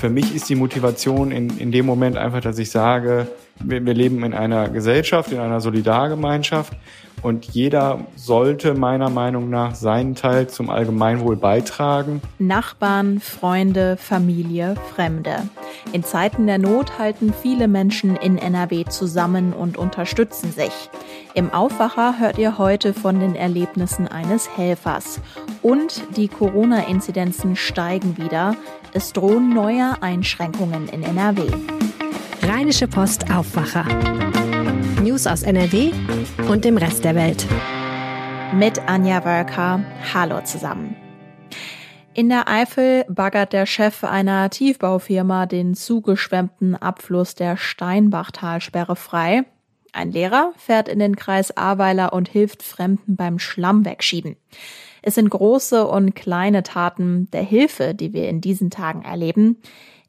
für 0.00 0.08
mich 0.08 0.34
ist 0.34 0.48
die 0.48 0.54
Motivation 0.54 1.30
in, 1.30 1.58
in 1.58 1.72
dem 1.72 1.84
Moment 1.84 2.16
einfach, 2.16 2.40
dass 2.40 2.58
ich 2.58 2.70
sage, 2.70 3.28
wir, 3.58 3.84
wir 3.84 3.92
leben 3.92 4.24
in 4.24 4.32
einer 4.32 4.70
Gesellschaft, 4.70 5.30
in 5.30 5.38
einer 5.38 5.60
Solidargemeinschaft 5.60 6.72
und 7.22 7.44
jeder 7.46 8.06
sollte 8.16 8.72
meiner 8.72 9.10
Meinung 9.10 9.50
nach 9.50 9.74
seinen 9.74 10.14
Teil 10.14 10.48
zum 10.48 10.70
Allgemeinwohl 10.70 11.36
beitragen. 11.36 12.22
Nachbarn, 12.38 13.20
Freunde, 13.20 13.98
Familie, 13.98 14.74
Fremde. 14.94 15.36
In 15.92 16.02
Zeiten 16.02 16.46
der 16.46 16.56
Not 16.56 16.98
halten 16.98 17.34
viele 17.34 17.68
Menschen 17.68 18.16
in 18.16 18.38
NRW 18.38 18.86
zusammen 18.86 19.52
und 19.52 19.76
unterstützen 19.76 20.50
sich. 20.50 20.72
Im 21.34 21.52
Aufwacher 21.52 22.18
hört 22.18 22.38
ihr 22.38 22.56
heute 22.56 22.94
von 22.94 23.20
den 23.20 23.34
Erlebnissen 23.34 24.08
eines 24.08 24.56
Helfers. 24.56 25.20
Und 25.62 26.02
die 26.16 26.28
Corona-Inzidenzen 26.28 27.54
steigen 27.54 28.16
wieder. 28.16 28.56
Es 28.92 29.12
drohen 29.12 29.50
neue 29.54 30.02
Einschränkungen 30.02 30.88
in 30.88 31.04
NRW. 31.04 31.42
Rheinische 32.42 32.88
Post 32.88 33.30
Aufwacher. 33.30 33.84
News 35.00 35.28
aus 35.28 35.44
NRW 35.44 35.92
und 36.48 36.64
dem 36.64 36.76
Rest 36.76 37.04
der 37.04 37.14
Welt. 37.14 37.46
Mit 38.52 38.80
Anja 38.88 39.24
Wölker. 39.24 39.84
Hallo 40.12 40.40
zusammen. 40.42 40.96
In 42.14 42.28
der 42.28 42.48
Eifel 42.48 43.04
baggert 43.08 43.52
der 43.52 43.66
Chef 43.66 44.02
einer 44.02 44.50
Tiefbaufirma 44.50 45.46
den 45.46 45.74
zugeschwemmten 45.74 46.74
Abfluss 46.74 47.36
der 47.36 47.56
Steinbachtalsperre 47.56 48.96
frei. 48.96 49.44
Ein 49.92 50.10
Lehrer 50.10 50.52
fährt 50.56 50.88
in 50.88 50.98
den 50.98 51.14
Kreis 51.14 51.56
Ahrweiler 51.56 52.12
und 52.12 52.28
hilft 52.28 52.64
Fremden 52.64 53.14
beim 53.14 53.38
Schlamm 53.38 53.84
wegschieben. 53.84 54.34
Es 55.02 55.14
sind 55.14 55.30
große 55.30 55.86
und 55.86 56.14
kleine 56.14 56.62
Taten 56.62 57.30
der 57.32 57.42
Hilfe, 57.42 57.94
die 57.94 58.12
wir 58.12 58.28
in 58.28 58.40
diesen 58.40 58.70
Tagen 58.70 59.02
erleben. 59.02 59.56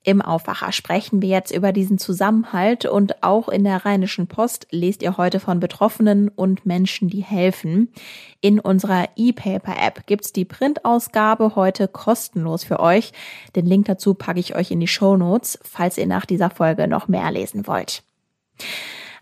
Im 0.04 0.20
Aufwacher 0.20 0.72
sprechen 0.72 1.22
wir 1.22 1.30
jetzt 1.30 1.52
über 1.52 1.72
diesen 1.72 2.00
Zusammenhalt 2.00 2.86
und 2.86 3.22
auch 3.22 3.50
in 3.50 3.64
der 3.64 3.86
Rheinischen 3.86 4.26
Post 4.26 4.68
lest 4.72 5.04
ihr 5.04 5.18
heute 5.18 5.40
von 5.40 5.60
Betroffenen 5.60 6.28
und 6.30 6.66
Menschen, 6.66 7.08
die 7.08 7.22
helfen. 7.22 7.94
In 8.42 8.60
unserer 8.60 9.10
E-Paper-App 9.16 10.08
gibt's 10.08 10.34
die 10.34 10.46
Printausgabe 10.46 11.56
heute 11.56 11.88
kostenlos 11.88 12.64
für 12.64 12.80
euch. 12.80 13.12
Den 13.56 13.68
Link 13.68 13.86
dazu 13.86 14.16
packe 14.16 14.40
ich 14.40 14.56
euch 14.56 14.72
in 14.72 14.80
die 14.80 14.88
Show 14.88 15.18
Notes, 15.18 15.60
falls 15.62 16.00
ihr 16.00 16.08
nach 16.08 16.26
dieser 16.26 16.50
Folge 16.50 16.88
noch 16.88 17.08
mehr 17.08 17.30
lesen 17.32 17.68
wollt. 17.68 18.02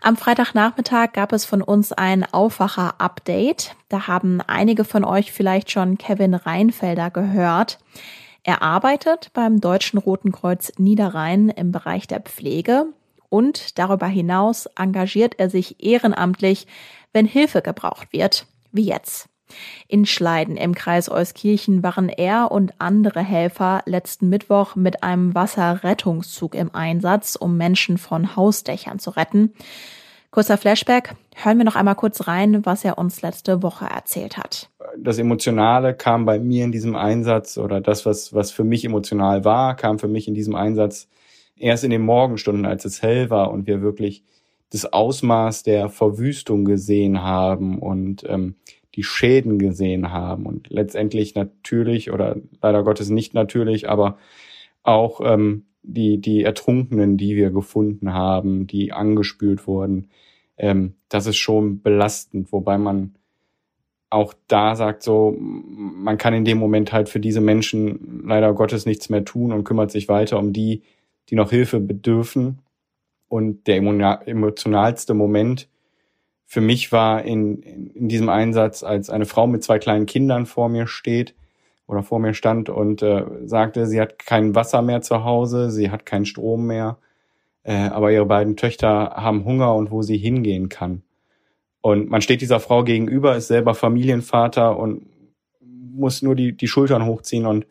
Am 0.02 0.16
Freitagnachmittag 0.16 1.12
gab 1.12 1.32
es 1.34 1.44
von 1.44 1.60
uns 1.60 1.92
ein 1.92 2.24
Aufwacher-Update. 2.24 3.76
Da 3.90 4.06
haben 4.06 4.40
einige 4.40 4.84
von 4.84 5.04
euch 5.04 5.30
vielleicht 5.30 5.70
schon 5.70 5.98
Kevin 5.98 6.32
Reinfelder 6.32 7.10
gehört. 7.10 7.78
Er 8.42 8.62
arbeitet 8.62 9.30
beim 9.34 9.60
Deutschen 9.60 9.98
Roten 9.98 10.32
Kreuz 10.32 10.72
Niederrhein 10.78 11.50
im 11.50 11.70
Bereich 11.70 12.06
der 12.06 12.20
Pflege 12.20 12.86
und 13.28 13.78
darüber 13.78 14.06
hinaus 14.06 14.66
engagiert 14.74 15.38
er 15.38 15.50
sich 15.50 15.84
ehrenamtlich, 15.84 16.66
wenn 17.12 17.26
Hilfe 17.26 17.60
gebraucht 17.60 18.14
wird, 18.14 18.46
wie 18.72 18.86
jetzt. 18.86 19.29
In 19.88 20.06
Schleiden 20.06 20.56
im 20.56 20.74
Kreis 20.74 21.10
Euskirchen 21.10 21.82
waren 21.82 22.08
er 22.08 22.50
und 22.50 22.74
andere 22.78 23.20
Helfer 23.20 23.82
letzten 23.86 24.28
Mittwoch 24.28 24.76
mit 24.76 25.02
einem 25.02 25.34
Wasserrettungszug 25.34 26.54
im 26.54 26.74
Einsatz, 26.74 27.36
um 27.36 27.56
Menschen 27.56 27.98
von 27.98 28.36
Hausdächern 28.36 28.98
zu 28.98 29.10
retten. 29.10 29.52
Kurzer 30.30 30.56
Flashback. 30.56 31.16
Hören 31.34 31.58
wir 31.58 31.64
noch 31.64 31.74
einmal 31.74 31.96
kurz 31.96 32.28
rein, 32.28 32.64
was 32.64 32.84
er 32.84 32.98
uns 32.98 33.20
letzte 33.20 33.64
Woche 33.64 33.86
erzählt 33.86 34.36
hat. 34.36 34.70
Das 34.96 35.18
Emotionale 35.18 35.92
kam 35.94 36.24
bei 36.24 36.38
mir 36.38 36.64
in 36.64 36.70
diesem 36.70 36.94
Einsatz 36.94 37.58
oder 37.58 37.80
das, 37.80 38.06
was, 38.06 38.32
was 38.32 38.52
für 38.52 38.62
mich 38.62 38.84
emotional 38.84 39.44
war, 39.44 39.74
kam 39.74 39.98
für 39.98 40.06
mich 40.06 40.28
in 40.28 40.34
diesem 40.34 40.54
Einsatz 40.54 41.08
erst 41.56 41.82
in 41.82 41.90
den 41.90 42.02
Morgenstunden, 42.02 42.64
als 42.64 42.84
es 42.84 43.02
hell 43.02 43.28
war 43.28 43.50
und 43.50 43.66
wir 43.66 43.82
wirklich 43.82 44.22
das 44.72 44.92
Ausmaß 44.92 45.64
der 45.64 45.88
Verwüstung 45.88 46.64
gesehen 46.64 47.22
haben 47.22 47.80
und 47.80 48.24
ähm, 48.28 48.54
die 48.94 49.02
Schäden 49.02 49.58
gesehen 49.58 50.10
haben 50.10 50.46
und 50.46 50.68
letztendlich 50.68 51.34
natürlich 51.34 52.10
oder 52.10 52.36
leider 52.60 52.82
Gottes 52.82 53.08
nicht 53.10 53.34
natürlich, 53.34 53.88
aber 53.88 54.18
auch 54.82 55.20
ähm, 55.24 55.66
die, 55.82 56.18
die 56.18 56.42
Ertrunkenen, 56.42 57.16
die 57.16 57.36
wir 57.36 57.50
gefunden 57.50 58.12
haben, 58.12 58.66
die 58.66 58.92
angespült 58.92 59.66
wurden, 59.66 60.08
ähm, 60.56 60.94
das 61.08 61.26
ist 61.26 61.36
schon 61.36 61.82
belastend, 61.82 62.52
wobei 62.52 62.78
man 62.78 63.14
auch 64.10 64.34
da 64.48 64.74
sagt 64.74 65.04
so, 65.04 65.36
man 65.38 66.18
kann 66.18 66.34
in 66.34 66.44
dem 66.44 66.58
Moment 66.58 66.92
halt 66.92 67.08
für 67.08 67.20
diese 67.20 67.40
Menschen 67.40 68.22
leider 68.26 68.52
Gottes 68.54 68.84
nichts 68.84 69.08
mehr 69.08 69.24
tun 69.24 69.52
und 69.52 69.62
kümmert 69.62 69.92
sich 69.92 70.08
weiter 70.08 70.38
um 70.38 70.52
die, 70.52 70.82
die 71.28 71.36
noch 71.36 71.50
Hilfe 71.50 71.78
bedürfen. 71.78 72.58
Und 73.28 73.68
der 73.68 73.76
emotionalste 73.76 75.14
Moment 75.14 75.68
für 76.50 76.60
mich 76.60 76.90
war 76.90 77.22
in, 77.22 77.62
in 77.62 78.08
diesem 78.08 78.28
Einsatz, 78.28 78.82
als 78.82 79.08
eine 79.08 79.24
Frau 79.24 79.46
mit 79.46 79.62
zwei 79.62 79.78
kleinen 79.78 80.06
Kindern 80.06 80.46
vor 80.46 80.68
mir 80.68 80.88
steht 80.88 81.36
oder 81.86 82.02
vor 82.02 82.18
mir 82.18 82.34
stand 82.34 82.68
und 82.68 83.02
äh, 83.02 83.24
sagte, 83.44 83.86
sie 83.86 84.00
hat 84.00 84.18
kein 84.18 84.56
Wasser 84.56 84.82
mehr 84.82 85.00
zu 85.00 85.22
Hause, 85.22 85.70
sie 85.70 85.90
hat 85.90 86.04
keinen 86.04 86.26
Strom 86.26 86.66
mehr 86.66 86.98
äh, 87.62 87.88
aber 87.88 88.10
ihre 88.10 88.26
beiden 88.26 88.56
Töchter 88.56 89.12
haben 89.16 89.44
Hunger 89.44 89.74
und 89.74 89.90
wo 89.90 90.02
sie 90.02 90.16
hingehen 90.16 90.68
kann. 90.68 91.02
Und 91.82 92.10
man 92.10 92.22
steht 92.22 92.40
dieser 92.40 92.60
Frau 92.60 92.84
gegenüber, 92.84 93.36
ist 93.36 93.48
selber 93.48 93.74
Familienvater 93.74 94.76
und 94.78 95.06
muss 95.60 96.22
nur 96.22 96.34
die, 96.34 96.56
die 96.56 96.68
Schultern 96.68 97.06
hochziehen 97.06 97.46
und 97.46 97.66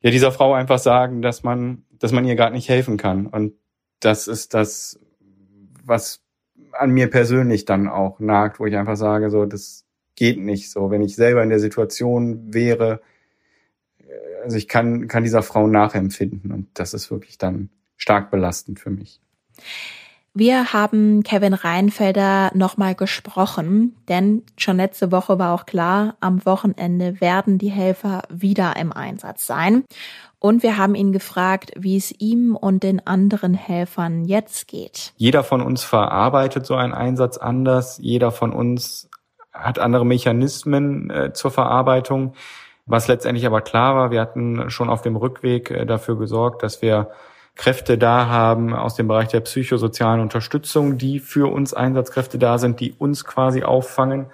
ja, 0.00 0.10
dieser 0.10 0.30
Frau 0.30 0.54
einfach 0.54 0.78
sagen, 0.78 1.22
dass 1.22 1.42
man, 1.42 1.84
dass 1.90 2.12
man 2.12 2.24
ihr 2.24 2.36
gerade 2.36 2.54
nicht 2.54 2.68
helfen 2.68 2.96
kann. 2.96 3.26
Und 3.26 3.54
das 3.98 4.28
ist 4.28 4.54
das, 4.54 5.00
was 5.84 6.22
an 6.78 6.90
mir 6.90 7.10
persönlich 7.10 7.64
dann 7.64 7.88
auch 7.88 8.20
nagt, 8.20 8.60
wo 8.60 8.66
ich 8.66 8.76
einfach 8.76 8.96
sage, 8.96 9.30
so, 9.30 9.44
das 9.44 9.84
geht 10.14 10.38
nicht 10.38 10.70
so. 10.70 10.90
Wenn 10.90 11.02
ich 11.02 11.16
selber 11.16 11.42
in 11.42 11.48
der 11.48 11.60
Situation 11.60 12.52
wäre, 12.52 13.00
äh, 13.98 14.42
also 14.42 14.56
ich 14.56 14.68
kann, 14.68 15.08
kann 15.08 15.24
dieser 15.24 15.42
Frau 15.42 15.66
nachempfinden 15.66 16.52
und 16.52 16.68
das 16.74 16.94
ist 16.94 17.10
wirklich 17.10 17.38
dann 17.38 17.70
stark 17.96 18.30
belastend 18.30 18.80
für 18.80 18.90
mich. 18.90 19.20
Wir 20.34 20.72
haben 20.72 21.24
Kevin 21.24 21.54
Reinfelder 21.54 22.52
nochmal 22.54 22.94
gesprochen, 22.94 23.96
denn 24.08 24.44
schon 24.56 24.76
letzte 24.76 25.10
Woche 25.10 25.38
war 25.38 25.52
auch 25.52 25.66
klar, 25.66 26.16
am 26.20 26.44
Wochenende 26.46 27.20
werden 27.20 27.58
die 27.58 27.72
Helfer 27.72 28.22
wieder 28.28 28.76
im 28.76 28.92
Einsatz 28.92 29.46
sein. 29.46 29.82
Und 30.40 30.62
wir 30.62 30.76
haben 30.76 30.94
ihn 30.94 31.12
gefragt, 31.12 31.72
wie 31.76 31.96
es 31.96 32.12
ihm 32.18 32.54
und 32.54 32.82
den 32.82 33.04
anderen 33.06 33.54
Helfern 33.54 34.24
jetzt 34.24 34.68
geht. 34.68 35.12
Jeder 35.16 35.42
von 35.42 35.60
uns 35.60 35.82
verarbeitet 35.82 36.64
so 36.64 36.74
einen 36.74 36.94
Einsatz 36.94 37.38
anders. 37.38 37.98
Jeder 38.00 38.30
von 38.30 38.52
uns 38.52 39.10
hat 39.52 39.78
andere 39.78 40.06
Mechanismen 40.06 41.10
äh, 41.10 41.32
zur 41.32 41.50
Verarbeitung. 41.50 42.34
Was 42.86 43.08
letztendlich 43.08 43.46
aber 43.46 43.60
klar 43.60 43.96
war, 43.96 44.10
wir 44.10 44.20
hatten 44.20 44.70
schon 44.70 44.88
auf 44.88 45.02
dem 45.02 45.16
Rückweg 45.16 45.70
äh, 45.70 45.84
dafür 45.84 46.16
gesorgt, 46.16 46.62
dass 46.62 46.82
wir 46.82 47.10
Kräfte 47.56 47.98
da 47.98 48.28
haben 48.28 48.72
aus 48.72 48.94
dem 48.94 49.08
Bereich 49.08 49.28
der 49.28 49.40
psychosozialen 49.40 50.20
Unterstützung, 50.20 50.96
die 50.96 51.18
für 51.18 51.52
uns 51.52 51.74
Einsatzkräfte 51.74 52.38
da 52.38 52.56
sind, 52.56 52.78
die 52.78 52.92
uns 52.92 53.24
quasi 53.24 53.64
auffangen 53.64 54.26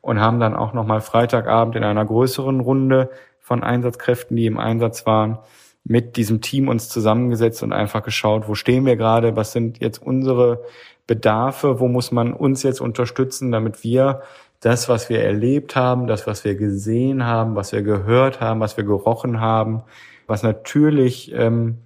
und 0.00 0.18
haben 0.18 0.40
dann 0.40 0.56
auch 0.56 0.72
nochmal 0.72 1.02
Freitagabend 1.02 1.76
in 1.76 1.84
einer 1.84 2.06
größeren 2.06 2.60
Runde 2.60 3.10
von 3.50 3.64
Einsatzkräften, 3.64 4.36
die 4.36 4.46
im 4.46 4.60
Einsatz 4.60 5.06
waren, 5.06 5.38
mit 5.82 6.14
diesem 6.14 6.40
Team 6.40 6.68
uns 6.68 6.88
zusammengesetzt 6.88 7.64
und 7.64 7.72
einfach 7.72 8.04
geschaut, 8.04 8.46
wo 8.46 8.54
stehen 8.54 8.86
wir 8.86 8.94
gerade, 8.94 9.34
was 9.34 9.50
sind 9.50 9.80
jetzt 9.80 10.00
unsere 10.00 10.62
Bedarfe, 11.08 11.80
wo 11.80 11.88
muss 11.88 12.12
man 12.12 12.32
uns 12.32 12.62
jetzt 12.62 12.80
unterstützen, 12.80 13.50
damit 13.50 13.82
wir 13.82 14.22
das, 14.60 14.88
was 14.88 15.08
wir 15.08 15.24
erlebt 15.24 15.74
haben, 15.74 16.06
das, 16.06 16.28
was 16.28 16.44
wir 16.44 16.54
gesehen 16.54 17.26
haben, 17.26 17.56
was 17.56 17.72
wir 17.72 17.82
gehört 17.82 18.40
haben, 18.40 18.60
was 18.60 18.76
wir 18.76 18.84
gerochen 18.84 19.40
haben, 19.40 19.82
was 20.28 20.44
natürlich 20.44 21.32
ähm, 21.34 21.78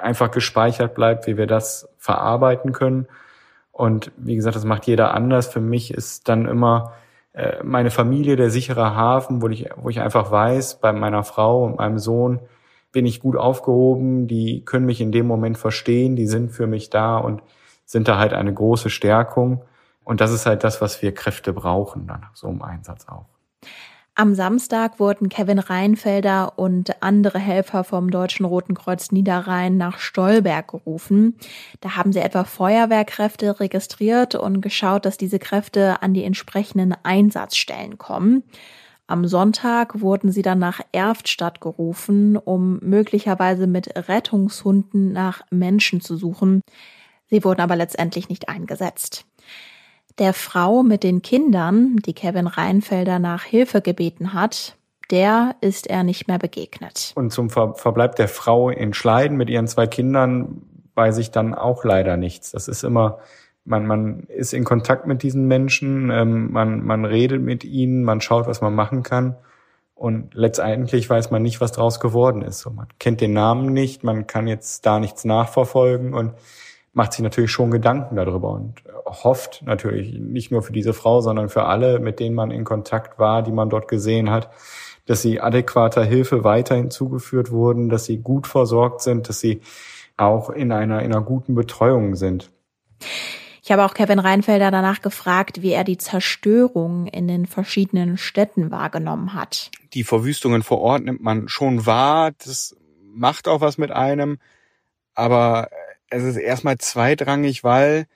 einfach 0.00 0.30
gespeichert 0.30 0.94
bleibt, 0.94 1.26
wie 1.26 1.36
wir 1.36 1.46
das 1.46 1.86
verarbeiten 1.98 2.72
können. 2.72 3.08
Und 3.72 4.10
wie 4.16 4.36
gesagt, 4.36 4.56
das 4.56 4.64
macht 4.64 4.86
jeder 4.86 5.12
anders. 5.12 5.48
Für 5.48 5.60
mich 5.60 5.92
ist 5.92 6.30
dann 6.30 6.46
immer 6.46 6.94
äh, 7.34 7.62
meine 7.64 7.90
Familie 7.90 8.36
der 8.36 8.50
sichere 8.50 8.94
Hafen, 8.94 9.42
wo 9.42 9.48
ich, 9.48 9.68
wo 9.76 9.90
ich 9.90 10.00
einfach 10.00 10.30
weiß, 10.30 10.80
bei 10.80 10.92
meiner 10.92 11.24
Frau 11.24 11.64
und 11.64 11.78
meinem 11.78 11.98
Sohn 11.98 12.40
bin 12.92 13.06
ich 13.06 13.20
gut 13.20 13.36
aufgehoben, 13.36 14.28
die 14.28 14.64
können 14.64 14.86
mich 14.86 15.00
in 15.00 15.10
dem 15.10 15.26
Moment 15.26 15.58
verstehen, 15.58 16.14
die 16.14 16.28
sind 16.28 16.52
für 16.52 16.68
mich 16.68 16.90
da 16.90 17.18
und 17.18 17.42
sind 17.84 18.06
da 18.06 18.18
halt 18.18 18.32
eine 18.32 18.54
große 18.54 18.88
Stärkung. 18.88 19.64
Und 20.04 20.20
das 20.20 20.32
ist 20.32 20.46
halt 20.46 20.62
das, 20.62 20.80
was 20.80 21.02
wir 21.02 21.12
Kräfte 21.12 21.52
brauchen, 21.52 22.06
dann 22.06 22.26
so 22.34 22.48
im 22.48 22.62
Einsatz 22.62 23.08
auch. 23.08 23.26
Am 24.16 24.36
Samstag 24.36 25.00
wurden 25.00 25.28
Kevin 25.28 25.58
Reinfelder 25.58 26.56
und 26.56 27.02
andere 27.02 27.40
Helfer 27.40 27.82
vom 27.82 28.12
Deutschen 28.12 28.46
Roten 28.46 28.74
Kreuz 28.74 29.10
Niederrhein 29.10 29.76
nach 29.76 29.98
Stolberg 29.98 30.68
gerufen. 30.68 31.36
Da 31.80 31.96
haben 31.96 32.12
sie 32.12 32.20
etwa 32.20 32.44
Feuerwehrkräfte 32.44 33.58
registriert 33.58 34.36
und 34.36 34.60
geschaut, 34.60 35.04
dass 35.04 35.16
diese 35.16 35.40
Kräfte 35.40 36.00
an 36.00 36.14
die 36.14 36.22
entsprechenden 36.22 36.94
Einsatzstellen 37.02 37.98
kommen. 37.98 38.44
Am 39.08 39.26
Sonntag 39.26 40.00
wurden 40.00 40.30
sie 40.30 40.42
dann 40.42 40.60
nach 40.60 40.80
Erftstadt 40.92 41.60
gerufen, 41.60 42.36
um 42.36 42.78
möglicherweise 42.82 43.66
mit 43.66 44.08
Rettungshunden 44.08 45.12
nach 45.12 45.42
Menschen 45.50 46.00
zu 46.00 46.16
suchen. 46.16 46.60
Sie 47.30 47.42
wurden 47.42 47.60
aber 47.60 47.74
letztendlich 47.74 48.28
nicht 48.28 48.48
eingesetzt. 48.48 49.26
Der 50.18 50.32
Frau 50.32 50.84
mit 50.84 51.02
den 51.02 51.22
Kindern, 51.22 51.96
die 52.06 52.12
Kevin 52.12 52.46
Reinfelder 52.46 53.18
nach 53.18 53.42
Hilfe 53.42 53.80
gebeten 53.80 54.32
hat, 54.32 54.76
der 55.10 55.56
ist 55.60 55.88
er 55.88 56.04
nicht 56.04 56.28
mehr 56.28 56.38
begegnet. 56.38 57.12
Und 57.16 57.30
zum 57.30 57.50
Ver 57.50 57.74
Verbleib 57.74 58.14
der 58.16 58.28
Frau 58.28 58.70
in 58.70 58.94
Schleiden 58.94 59.36
mit 59.36 59.50
ihren 59.50 59.66
zwei 59.66 59.86
Kindern 59.86 60.62
weiß 60.94 61.18
ich 61.18 61.32
dann 61.32 61.54
auch 61.54 61.84
leider 61.84 62.16
nichts. 62.16 62.52
Das 62.52 62.68
ist 62.68 62.84
immer, 62.84 63.18
man, 63.64 63.86
man 63.86 64.20
ist 64.28 64.54
in 64.54 64.64
Kontakt 64.64 65.06
mit 65.06 65.22
diesen 65.24 65.46
Menschen, 65.48 66.10
ähm, 66.10 66.52
man, 66.52 66.84
man 66.84 67.04
redet 67.04 67.42
mit 67.42 67.64
ihnen, 67.64 68.04
man 68.04 68.20
schaut, 68.20 68.46
was 68.46 68.60
man 68.60 68.74
machen 68.74 69.02
kann. 69.02 69.36
Und 69.94 70.34
letztendlich 70.34 71.08
weiß 71.08 71.30
man 71.30 71.42
nicht, 71.42 71.60
was 71.60 71.72
draus 71.72 71.98
geworden 71.98 72.42
ist. 72.42 72.60
So, 72.60 72.70
man 72.70 72.86
kennt 72.98 73.20
den 73.20 73.32
Namen 73.32 73.72
nicht, 73.72 74.04
man 74.04 74.26
kann 74.26 74.46
jetzt 74.46 74.86
da 74.86 74.98
nichts 74.98 75.24
nachverfolgen 75.24 76.14
und 76.14 76.34
macht 76.94 77.12
sich 77.12 77.22
natürlich 77.22 77.50
schon 77.50 77.70
Gedanken 77.70 78.16
darüber 78.16 78.52
und 78.52 78.82
hofft 79.04 79.62
natürlich 79.66 80.18
nicht 80.18 80.50
nur 80.50 80.62
für 80.62 80.72
diese 80.72 80.94
Frau, 80.94 81.20
sondern 81.20 81.48
für 81.48 81.64
alle, 81.64 81.98
mit 81.98 82.20
denen 82.20 82.36
man 82.36 82.50
in 82.50 82.64
Kontakt 82.64 83.18
war, 83.18 83.42
die 83.42 83.52
man 83.52 83.68
dort 83.68 83.88
gesehen 83.88 84.30
hat, 84.30 84.48
dass 85.06 85.20
sie 85.20 85.40
adäquater 85.40 86.04
Hilfe 86.04 86.44
weiterhin 86.44 86.90
zugeführt 86.90 87.50
wurden, 87.50 87.88
dass 87.88 88.04
sie 88.04 88.18
gut 88.18 88.46
versorgt 88.46 89.02
sind, 89.02 89.28
dass 89.28 89.40
sie 89.40 89.60
auch 90.16 90.50
in 90.50 90.72
einer, 90.72 91.02
in 91.02 91.12
einer 91.12 91.22
guten 91.22 91.54
Betreuung 91.54 92.14
sind. 92.14 92.50
Ich 93.62 93.72
habe 93.72 93.84
auch 93.84 93.94
Kevin 93.94 94.18
Reinfelder 94.18 94.70
danach 94.70 95.00
gefragt, 95.00 95.62
wie 95.62 95.72
er 95.72 95.84
die 95.84 95.98
Zerstörung 95.98 97.06
in 97.06 97.26
den 97.26 97.46
verschiedenen 97.46 98.18
Städten 98.18 98.70
wahrgenommen 98.70 99.34
hat. 99.34 99.70
Die 99.94 100.04
Verwüstungen 100.04 100.62
vor 100.62 100.80
Ort 100.80 101.04
nimmt 101.04 101.22
man 101.22 101.48
schon 101.48 101.86
wahr. 101.86 102.32
Das 102.44 102.76
macht 103.02 103.48
auch 103.48 103.60
was 103.60 103.78
mit 103.78 103.90
einem. 103.90 104.38
Aber 105.14 105.68
es 106.14 106.22
ist 106.22 106.36
erstmal 106.36 106.78
zweitrangig, 106.78 107.64
weil 107.64 108.06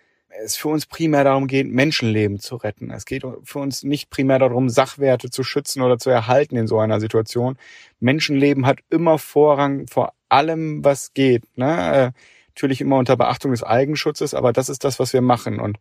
es 0.44 0.56
für 0.56 0.68
uns 0.68 0.86
primär 0.86 1.24
darum 1.24 1.48
geht, 1.48 1.66
Menschenleben 1.66 2.38
zu 2.38 2.56
retten. 2.56 2.90
Es 2.90 3.06
geht 3.06 3.24
für 3.42 3.58
uns 3.58 3.82
nicht 3.82 4.08
primär 4.10 4.38
darum, 4.38 4.68
Sachwerte 4.68 5.30
zu 5.30 5.42
schützen 5.42 5.82
oder 5.82 5.98
zu 5.98 6.10
erhalten 6.10 6.56
in 6.56 6.68
so 6.68 6.78
einer 6.78 7.00
Situation. 7.00 7.56
Menschenleben 7.98 8.66
hat 8.66 8.78
immer 8.90 9.18
Vorrang 9.18 9.86
vor 9.88 10.12
allem, 10.28 10.84
was 10.84 11.12
geht. 11.12 11.42
Ne? 11.56 12.12
Natürlich 12.50 12.80
immer 12.80 12.98
unter 12.98 13.16
Beachtung 13.16 13.50
des 13.50 13.64
Eigenschutzes, 13.64 14.34
aber 14.34 14.52
das 14.52 14.68
ist 14.68 14.84
das, 14.84 15.00
was 15.00 15.12
wir 15.12 15.22
machen. 15.22 15.58
Und 15.58 15.78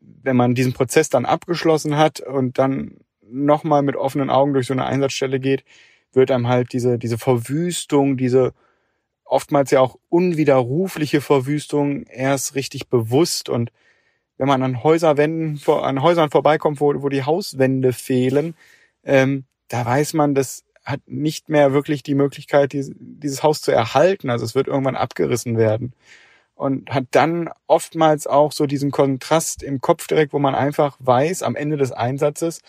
wenn 0.00 0.36
man 0.36 0.54
diesen 0.54 0.74
Prozess 0.74 1.08
dann 1.08 1.26
abgeschlossen 1.26 1.96
hat 1.96 2.20
und 2.20 2.58
dann 2.58 2.98
nochmal 3.22 3.82
mit 3.82 3.96
offenen 3.96 4.30
Augen 4.30 4.52
durch 4.52 4.66
so 4.66 4.74
eine 4.74 4.86
Einsatzstelle 4.86 5.40
geht, 5.40 5.64
wird 6.12 6.30
einem 6.30 6.48
halt 6.48 6.72
diese, 6.72 6.98
diese 6.98 7.18
Verwüstung, 7.18 8.16
diese 8.16 8.52
oftmals 9.28 9.70
ja 9.70 9.80
auch 9.80 9.96
unwiderrufliche 10.08 11.20
Verwüstung 11.20 12.04
erst 12.04 12.54
richtig 12.54 12.88
bewusst 12.88 13.48
und 13.48 13.70
wenn 14.38 14.48
man 14.48 14.62
an 14.62 14.82
Häuserwänden, 14.84 15.60
an 15.66 16.02
Häusern 16.02 16.30
vorbeikommt, 16.30 16.80
wo, 16.80 17.02
wo 17.02 17.08
die 17.08 17.24
Hauswände 17.24 17.92
fehlen, 17.92 18.54
ähm, 19.04 19.44
da 19.68 19.84
weiß 19.84 20.14
man, 20.14 20.34
das 20.34 20.64
hat 20.84 21.00
nicht 21.06 21.48
mehr 21.48 21.72
wirklich 21.72 22.02
die 22.02 22.14
Möglichkeit, 22.14 22.72
dieses, 22.72 22.94
dieses 22.98 23.42
Haus 23.42 23.60
zu 23.60 23.72
erhalten. 23.72 24.30
Also 24.30 24.44
es 24.44 24.54
wird 24.54 24.68
irgendwann 24.68 24.96
abgerissen 24.96 25.58
werden. 25.58 25.92
Und 26.54 26.90
hat 26.90 27.04
dann 27.12 27.50
oftmals 27.66 28.26
auch 28.26 28.52
so 28.52 28.66
diesen 28.66 28.90
Kontrast 28.90 29.62
im 29.62 29.80
Kopf 29.80 30.08
direkt, 30.08 30.32
wo 30.32 30.38
man 30.38 30.54
einfach 30.54 30.96
weiß, 30.98 31.42
am 31.42 31.54
Ende 31.54 31.76
des 31.76 31.92
Einsatzes, 31.92 32.62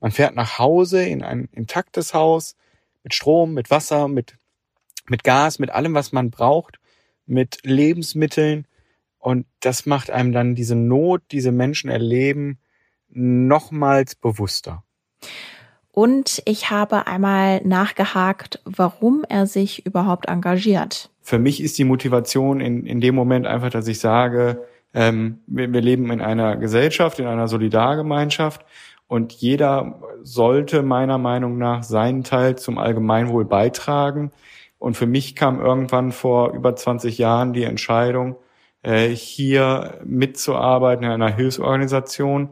man 0.00 0.12
fährt 0.12 0.34
nach 0.34 0.58
Hause 0.58 1.04
in 1.04 1.22
ein 1.22 1.48
intaktes 1.52 2.14
Haus 2.14 2.56
mit 3.02 3.14
Strom, 3.14 3.54
mit 3.54 3.70
Wasser, 3.70 4.06
mit, 4.06 4.36
mit 5.08 5.24
Gas, 5.24 5.58
mit 5.58 5.70
allem, 5.70 5.94
was 5.94 6.12
man 6.12 6.30
braucht, 6.30 6.78
mit 7.26 7.58
Lebensmitteln 7.64 8.66
und 9.22 9.46
das 9.60 9.86
macht 9.86 10.10
einem 10.10 10.32
dann 10.32 10.56
diese 10.56 10.74
Not, 10.74 11.22
diese 11.30 11.52
Menschen 11.52 11.88
erleben, 11.88 12.58
nochmals 13.08 14.16
bewusster. 14.16 14.82
Und 15.92 16.42
ich 16.44 16.70
habe 16.70 17.06
einmal 17.06 17.60
nachgehakt, 17.64 18.60
warum 18.64 19.24
er 19.28 19.46
sich 19.46 19.86
überhaupt 19.86 20.26
engagiert. 20.26 21.10
Für 21.20 21.38
mich 21.38 21.62
ist 21.62 21.78
die 21.78 21.84
Motivation 21.84 22.60
in, 22.60 22.84
in 22.84 23.00
dem 23.00 23.14
Moment 23.14 23.46
einfach, 23.46 23.70
dass 23.70 23.86
ich 23.86 24.00
sage, 24.00 24.66
ähm, 24.92 25.38
wir, 25.46 25.72
wir 25.72 25.82
leben 25.82 26.10
in 26.10 26.20
einer 26.20 26.56
Gesellschaft, 26.56 27.20
in 27.20 27.26
einer 27.26 27.46
Solidargemeinschaft 27.46 28.64
und 29.06 29.32
jeder 29.32 30.00
sollte 30.22 30.82
meiner 30.82 31.18
Meinung 31.18 31.58
nach 31.58 31.84
seinen 31.84 32.24
Teil 32.24 32.56
zum 32.56 32.78
Allgemeinwohl 32.78 33.44
beitragen. 33.44 34.32
Und 34.82 34.96
für 34.96 35.06
mich 35.06 35.36
kam 35.36 35.60
irgendwann 35.60 36.10
vor 36.10 36.54
über 36.54 36.74
20 36.74 37.16
Jahren 37.16 37.52
die 37.52 37.62
Entscheidung, 37.62 38.34
äh, 38.82 39.10
hier 39.10 40.00
mitzuarbeiten 40.04 41.04
in 41.04 41.12
einer 41.12 41.32
Hilfsorganisation, 41.32 42.48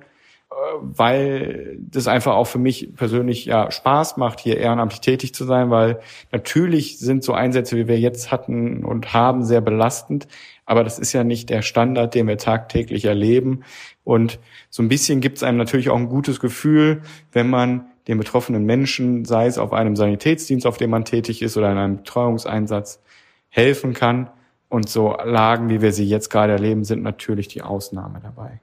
äh, 0.49 0.55
weil 0.81 1.77
das 1.81 2.06
einfach 2.06 2.37
auch 2.37 2.47
für 2.47 2.61
mich 2.61 2.94
persönlich 2.94 3.47
ja 3.47 3.73
Spaß 3.73 4.17
macht, 4.17 4.38
hier 4.38 4.59
ehrenamtlich 4.59 5.00
tätig 5.00 5.35
zu 5.35 5.44
sein, 5.44 5.71
weil 5.71 5.99
natürlich 6.31 7.00
sind 7.00 7.25
so 7.25 7.32
Einsätze, 7.32 7.77
wie 7.77 7.88
wir 7.88 7.99
jetzt 7.99 8.31
hatten 8.31 8.85
und 8.85 9.12
haben, 9.12 9.43
sehr 9.43 9.61
belastend, 9.61 10.29
aber 10.67 10.85
das 10.85 11.00
ist 11.00 11.12
ja 11.12 11.25
nicht 11.25 11.50
der 11.50 11.62
Standard, 11.62 12.15
den 12.15 12.29
wir 12.29 12.38
tagtäglich 12.38 13.06
erleben. 13.06 13.65
Und 14.05 14.38
so 14.69 14.85
ein 14.85 14.88
bisschen 14.88 15.21
gibt 15.21 15.38
es 15.38 15.43
einem 15.43 15.59
natürlich 15.59 15.91
auch 15.91 15.97
ein 15.97 16.09
gutes 16.09 16.38
Gefühl, 16.38 17.03
wenn 17.32 17.50
man 17.50 17.87
den 18.11 18.19
betroffenen 18.19 18.65
Menschen, 18.65 19.25
sei 19.25 19.47
es 19.47 19.57
auf 19.57 19.73
einem 19.73 19.95
Sanitätsdienst, 19.95 20.67
auf 20.67 20.77
dem 20.77 20.91
man 20.91 21.05
tätig 21.05 21.43
ist, 21.43 21.57
oder 21.57 21.71
in 21.71 21.79
einem 21.79 21.97
Betreuungseinsatz, 21.99 23.01
helfen 23.49 23.95
kann. 23.95 24.31
Und 24.69 24.89
so 24.89 25.17
Lagen, 25.25 25.69
wie 25.69 25.81
wir 25.81 25.93
sie 25.93 26.05
jetzt 26.05 26.29
gerade 26.29 26.53
erleben, 26.53 26.85
sind 26.85 27.03
natürlich 27.03 27.47
die 27.47 27.62
Ausnahme 27.62 28.21
dabei. 28.21 28.61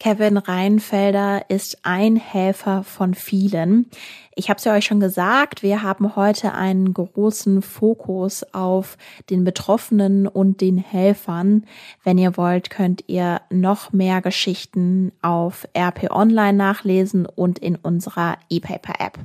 Kevin 0.00 0.36
Reinfelder 0.36 1.46
ist 1.48 1.78
ein 1.82 2.14
Helfer 2.14 2.84
von 2.84 3.14
vielen. 3.14 3.90
Ich 4.36 4.48
habe 4.48 4.58
es 4.58 4.64
ja 4.64 4.74
euch 4.74 4.84
schon 4.84 5.00
gesagt, 5.00 5.64
wir 5.64 5.82
haben 5.82 6.14
heute 6.14 6.54
einen 6.54 6.94
großen 6.94 7.62
Fokus 7.62 8.44
auf 8.54 8.96
den 9.28 9.42
Betroffenen 9.42 10.28
und 10.28 10.60
den 10.60 10.78
Helfern. 10.78 11.66
Wenn 12.04 12.16
ihr 12.16 12.36
wollt, 12.36 12.70
könnt 12.70 13.04
ihr 13.08 13.40
noch 13.50 13.92
mehr 13.92 14.22
Geschichten 14.22 15.10
auf 15.20 15.66
RP 15.76 16.12
Online 16.12 16.56
nachlesen 16.56 17.26
und 17.26 17.58
in 17.58 17.74
unserer 17.74 18.38
E-Paper-App. 18.48 19.18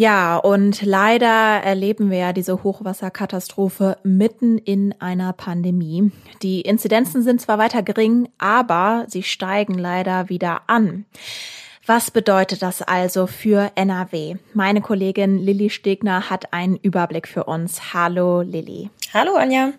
Ja, 0.00 0.38
und 0.38 0.80
leider 0.80 1.28
erleben 1.28 2.10
wir 2.10 2.16
ja 2.16 2.32
diese 2.32 2.62
Hochwasserkatastrophe 2.62 3.98
mitten 4.02 4.56
in 4.56 4.94
einer 4.98 5.34
Pandemie. 5.34 6.10
Die 6.40 6.62
Inzidenzen 6.62 7.22
sind 7.22 7.42
zwar 7.42 7.58
weiter 7.58 7.82
gering, 7.82 8.26
aber 8.38 9.04
sie 9.08 9.22
steigen 9.22 9.74
leider 9.74 10.30
wieder 10.30 10.62
an. 10.68 11.04
Was 11.84 12.10
bedeutet 12.10 12.62
das 12.62 12.80
also 12.80 13.26
für 13.26 13.72
NRW? 13.74 14.36
Meine 14.54 14.80
Kollegin 14.80 15.36
Lilly 15.36 15.68
Stegner 15.68 16.30
hat 16.30 16.54
einen 16.54 16.76
Überblick 16.76 17.28
für 17.28 17.44
uns. 17.44 17.92
Hallo 17.92 18.40
Lilly. 18.40 18.88
Hallo 19.12 19.34
Anja. 19.34 19.74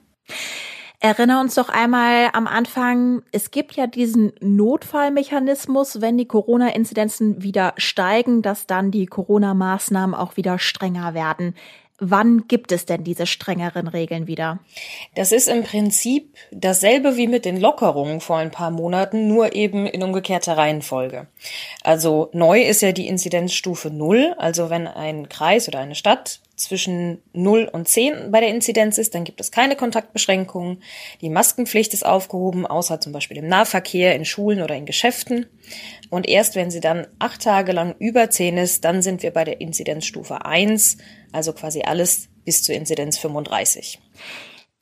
Erinner 1.03 1.41
uns 1.41 1.55
doch 1.55 1.69
einmal 1.69 2.29
am 2.33 2.45
Anfang, 2.45 3.23
es 3.31 3.49
gibt 3.49 3.75
ja 3.75 3.87
diesen 3.87 4.33
Notfallmechanismus, 4.39 5.99
wenn 5.99 6.15
die 6.15 6.27
Corona-Inzidenzen 6.27 7.41
wieder 7.41 7.73
steigen, 7.77 8.43
dass 8.43 8.67
dann 8.67 8.91
die 8.91 9.07
Corona-Maßnahmen 9.07 10.13
auch 10.13 10.37
wieder 10.37 10.59
strenger 10.59 11.15
werden. 11.15 11.55
Wann 12.03 12.47
gibt 12.47 12.71
es 12.71 12.85
denn 12.85 13.03
diese 13.03 13.25
strengeren 13.25 13.87
Regeln 13.87 14.27
wieder? 14.27 14.59
Das 15.15 15.31
ist 15.31 15.47
im 15.47 15.63
Prinzip 15.63 16.35
dasselbe 16.51 17.17
wie 17.17 17.27
mit 17.27 17.45
den 17.45 17.59
Lockerungen 17.59 18.21
vor 18.21 18.37
ein 18.37 18.51
paar 18.51 18.69
Monaten, 18.69 19.27
nur 19.27 19.55
eben 19.55 19.87
in 19.87 20.03
umgekehrter 20.03 20.55
Reihenfolge. 20.55 21.27
Also 21.83 22.29
neu 22.33 22.61
ist 22.61 22.81
ja 22.81 22.91
die 22.91 23.07
Inzidenzstufe 23.07 23.89
Null, 23.89 24.35
also 24.37 24.69
wenn 24.69 24.87
ein 24.87 25.29
Kreis 25.29 25.67
oder 25.67 25.79
eine 25.79 25.95
Stadt 25.95 26.41
zwischen 26.61 27.21
0 27.33 27.69
und 27.71 27.87
10 27.87 28.31
bei 28.31 28.39
der 28.39 28.49
Inzidenz 28.49 28.97
ist, 28.97 29.15
dann 29.15 29.23
gibt 29.23 29.41
es 29.41 29.51
keine 29.51 29.75
Kontaktbeschränkungen. 29.75 30.81
Die 31.21 31.29
Maskenpflicht 31.29 31.93
ist 31.93 32.05
aufgehoben, 32.05 32.65
außer 32.65 32.99
zum 32.99 33.11
Beispiel 33.11 33.37
im 33.37 33.47
Nahverkehr, 33.47 34.15
in 34.15 34.25
Schulen 34.25 34.61
oder 34.61 34.75
in 34.75 34.85
Geschäften. 34.85 35.47
Und 36.09 36.27
erst 36.27 36.55
wenn 36.55 36.71
sie 36.71 36.79
dann 36.79 37.07
acht 37.19 37.41
Tage 37.41 37.71
lang 37.71 37.95
über 37.99 38.29
10 38.29 38.57
ist, 38.57 38.85
dann 38.85 39.01
sind 39.01 39.23
wir 39.23 39.31
bei 39.31 39.43
der 39.43 39.61
Inzidenzstufe 39.61 40.45
1, 40.45 40.97
also 41.31 41.53
quasi 41.53 41.81
alles 41.83 42.29
bis 42.45 42.63
zur 42.63 42.75
Inzidenz 42.75 43.17
35. 43.17 43.99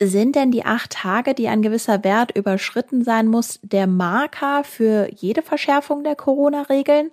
Sind 0.02 0.34
denn 0.34 0.50
die 0.50 0.64
acht 0.64 0.92
Tage, 0.92 1.34
die 1.34 1.48
ein 1.48 1.60
gewisser 1.60 2.02
Wert 2.04 2.34
überschritten 2.34 3.04
sein 3.04 3.26
muss, 3.26 3.60
der 3.62 3.86
Marker 3.86 4.64
für 4.64 5.10
jede 5.14 5.42
Verschärfung 5.42 6.04
der 6.04 6.16
Corona-Regeln? 6.16 7.10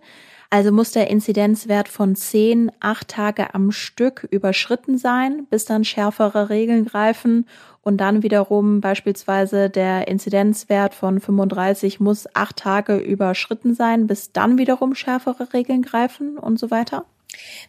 Also 0.50 0.72
muss 0.72 0.92
der 0.92 1.10
Inzidenzwert 1.10 1.90
von 1.90 2.16
10 2.16 2.72
acht 2.80 3.10
Tage 3.10 3.54
am 3.54 3.72
Stück 3.72 4.26
überschritten 4.32 4.98
sein, 4.98 5.46
bis 5.50 5.66
dann 5.66 5.84
schärfere 5.84 6.50
Regeln 6.50 6.86
greifen 6.86 7.46
und 7.82 7.98
dann 7.98 8.24
wiederum 8.24 8.80
beispielsweise 8.80 9.70
der 9.70 10.08
Inzidenzwert 10.08 10.94
von 10.94 11.20
35 11.20 12.00
muss 12.00 12.28
acht 12.34 12.58
Tage 12.58 12.98
überschritten 12.98 13.76
sein, 13.76 14.08
bis 14.08 14.32
dann 14.32 14.58
wiederum 14.58 14.96
schärfere 14.96 15.52
Regeln 15.54 15.82
greifen 15.82 16.38
und 16.38 16.58
so 16.60 16.72
weiter? 16.72 17.06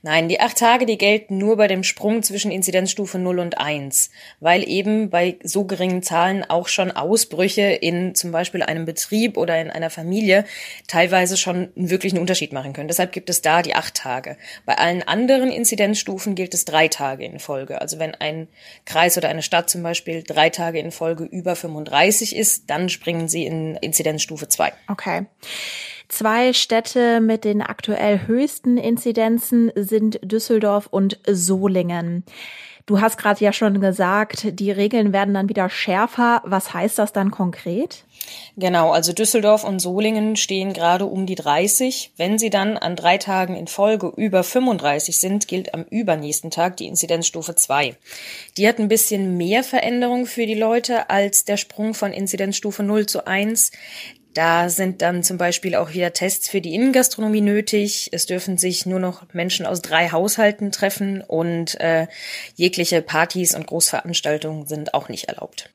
Nein, 0.02 0.28
die 0.28 0.40
acht 0.40 0.58
Tage, 0.58 0.86
die 0.86 0.98
gelten 0.98 1.38
nur 1.38 1.56
bei 1.56 1.66
dem 1.66 1.82
Sprung 1.82 2.22
zwischen 2.22 2.50
Inzidenzstufe 2.50 3.18
0 3.18 3.38
und 3.38 3.58
1, 3.58 4.10
weil 4.40 4.68
eben 4.68 5.10
bei 5.10 5.36
so 5.42 5.64
geringen 5.64 6.02
Zahlen 6.02 6.44
auch 6.48 6.68
schon 6.68 6.90
Ausbrüche 6.90 7.62
in 7.62 8.14
zum 8.14 8.32
Beispiel 8.32 8.62
einem 8.62 8.84
Betrieb 8.84 9.36
oder 9.36 9.60
in 9.60 9.70
einer 9.70 9.90
Familie 9.90 10.44
teilweise 10.86 11.36
schon 11.36 11.70
wirklich 11.74 12.12
einen 12.12 12.20
Unterschied 12.20 12.52
machen 12.52 12.72
können. 12.72 12.88
Deshalb 12.88 13.12
gibt 13.12 13.30
es 13.30 13.42
da 13.42 13.62
die 13.62 13.74
acht 13.74 13.94
Tage. 13.94 14.36
Bei 14.66 14.76
allen 14.78 15.02
anderen 15.02 15.50
Inzidenzstufen 15.50 16.34
gilt 16.34 16.54
es 16.54 16.64
drei 16.64 16.88
Tage 16.88 17.24
in 17.24 17.38
Folge. 17.38 17.80
Also 17.80 17.98
wenn 17.98 18.14
ein 18.14 18.48
Kreis 18.84 19.16
oder 19.16 19.28
eine 19.28 19.42
Stadt 19.42 19.70
zum 19.70 19.82
Beispiel 19.82 20.22
drei 20.22 20.50
Tage 20.50 20.78
in 20.78 20.90
Folge 20.90 21.24
über 21.24 21.56
35 21.56 22.36
ist, 22.36 22.70
dann 22.70 22.88
springen 22.88 23.28
sie 23.28 23.44
in 23.44 23.76
Inzidenzstufe 23.76 24.48
2. 24.48 24.72
Okay. 24.88 25.26
Zwei 26.08 26.54
Städte 26.54 27.20
mit 27.20 27.44
den 27.44 27.60
aktuell 27.60 28.26
höchsten 28.26 28.78
Inzidenzen 28.78 29.70
sind 29.74 30.18
Düsseldorf 30.22 30.86
und 30.90 31.18
Solingen. 31.26 32.24
Du 32.88 33.02
hast 33.02 33.18
gerade 33.18 33.44
ja 33.44 33.52
schon 33.52 33.82
gesagt, 33.82 34.58
die 34.58 34.70
Regeln 34.70 35.12
werden 35.12 35.34
dann 35.34 35.50
wieder 35.50 35.68
schärfer. 35.68 36.40
Was 36.46 36.72
heißt 36.72 36.98
das 36.98 37.12
dann 37.12 37.30
konkret? 37.30 38.06
Genau, 38.56 38.92
also 38.92 39.12
Düsseldorf 39.12 39.62
und 39.62 39.78
Solingen 39.78 40.36
stehen 40.36 40.72
gerade 40.72 41.04
um 41.04 41.26
die 41.26 41.34
30. 41.34 42.12
Wenn 42.16 42.38
sie 42.38 42.48
dann 42.48 42.78
an 42.78 42.96
drei 42.96 43.18
Tagen 43.18 43.54
in 43.56 43.66
Folge 43.66 44.10
über 44.16 44.42
35 44.42 45.20
sind, 45.20 45.48
gilt 45.48 45.74
am 45.74 45.84
übernächsten 45.84 46.50
Tag 46.50 46.78
die 46.78 46.86
Inzidenzstufe 46.86 47.54
2. 47.54 47.94
Die 48.56 48.66
hat 48.66 48.78
ein 48.78 48.88
bisschen 48.88 49.36
mehr 49.36 49.64
Veränderung 49.64 50.24
für 50.24 50.46
die 50.46 50.54
Leute 50.54 51.10
als 51.10 51.44
der 51.44 51.58
Sprung 51.58 51.92
von 51.92 52.14
Inzidenzstufe 52.14 52.82
0 52.82 53.04
zu 53.04 53.26
1. 53.26 53.70
Da 54.34 54.68
sind 54.68 55.02
dann 55.02 55.22
zum 55.22 55.38
Beispiel 55.38 55.74
auch 55.74 55.92
wieder 55.92 56.12
Tests 56.12 56.48
für 56.48 56.60
die 56.60 56.74
Innengastronomie 56.74 57.40
nötig. 57.40 58.10
Es 58.12 58.26
dürfen 58.26 58.58
sich 58.58 58.86
nur 58.86 59.00
noch 59.00 59.22
Menschen 59.32 59.66
aus 59.66 59.82
drei 59.82 60.10
Haushalten 60.10 60.70
treffen 60.70 61.22
und 61.22 61.80
äh, 61.80 62.06
jegliche 62.54 63.02
Partys 63.02 63.54
und 63.54 63.66
Großveranstaltungen 63.66 64.66
sind 64.66 64.94
auch 64.94 65.08
nicht 65.08 65.24
erlaubt. 65.24 65.70